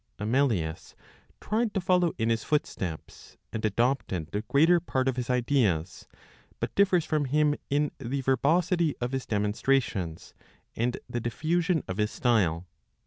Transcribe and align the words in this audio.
Amelius 0.17 0.95
tried 1.39 1.75
to 1.75 1.79
follow 1.79 2.11
in 2.17 2.29
his 2.31 2.43
footsteps, 2.43 3.37
and 3.53 3.63
adopted 3.63 4.31
the 4.31 4.41
greater 4.41 4.79
part 4.79 5.07
of 5.07 5.15
his 5.15 5.29
ideas; 5.29 6.07
but 6.59 6.73
differs 6.73 7.05
from 7.05 7.25
him 7.25 7.53
in 7.69 7.91
the 7.99 8.21
verbosity 8.21 8.95
of 8.99 9.11
his 9.11 9.27
demonstrations, 9.27 10.33
and 10.75 10.97
the 11.07 11.21
diffusion 11.21 11.83
of 11.87 11.97
his 11.97 12.09
style. 12.09 12.65